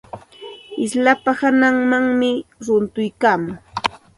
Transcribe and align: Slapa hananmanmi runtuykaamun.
Slapa 0.91 1.31
hananmanmi 1.41 2.31
runtuykaamun. 2.65 3.53